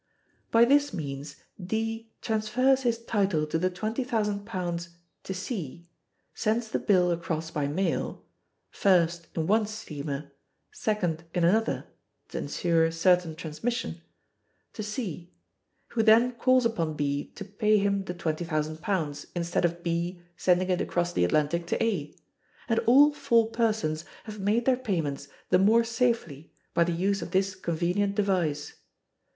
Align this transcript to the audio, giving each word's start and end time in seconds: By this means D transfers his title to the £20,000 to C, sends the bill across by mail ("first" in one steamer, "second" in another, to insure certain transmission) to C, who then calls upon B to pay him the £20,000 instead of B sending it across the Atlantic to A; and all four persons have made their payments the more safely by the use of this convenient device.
By 0.49 0.65
this 0.65 0.95
means 0.95 1.35
D 1.63 2.09
transfers 2.21 2.81
his 2.81 3.05
title 3.05 3.45
to 3.45 3.59
the 3.59 3.69
£20,000 3.69 4.87
to 5.25 5.33
C, 5.35 5.87
sends 6.33 6.69
the 6.71 6.79
bill 6.79 7.11
across 7.11 7.51
by 7.51 7.67
mail 7.67 8.25
("first" 8.71 9.27
in 9.35 9.45
one 9.45 9.67
steamer, 9.67 10.31
"second" 10.71 11.25
in 11.35 11.43
another, 11.43 11.85
to 12.29 12.39
insure 12.39 12.89
certain 12.89 13.35
transmission) 13.35 14.01
to 14.73 14.81
C, 14.81 15.35
who 15.89 16.01
then 16.01 16.31
calls 16.31 16.65
upon 16.65 16.95
B 16.95 17.25
to 17.35 17.45
pay 17.45 17.77
him 17.77 18.05
the 18.05 18.15
£20,000 18.15 19.25
instead 19.35 19.65
of 19.65 19.83
B 19.83 20.19
sending 20.35 20.71
it 20.71 20.81
across 20.81 21.13
the 21.13 21.23
Atlantic 21.23 21.67
to 21.67 21.83
A; 21.83 22.15
and 22.67 22.79
all 22.87 23.13
four 23.13 23.51
persons 23.51 24.03
have 24.23 24.39
made 24.39 24.65
their 24.65 24.77
payments 24.77 25.27
the 25.51 25.59
more 25.59 25.83
safely 25.83 26.51
by 26.73 26.83
the 26.83 26.91
use 26.91 27.21
of 27.21 27.29
this 27.29 27.53
convenient 27.53 28.15
device. 28.15 28.77